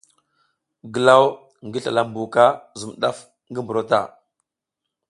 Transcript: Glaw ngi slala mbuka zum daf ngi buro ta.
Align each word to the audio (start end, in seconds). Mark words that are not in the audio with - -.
Glaw 0.93 1.23
ngi 1.65 1.79
slala 1.83 2.03
mbuka 2.09 2.43
zum 2.79 2.91
daf 3.01 3.17
ngi 3.49 3.61
buro 3.67 3.81
ta. 3.89 4.01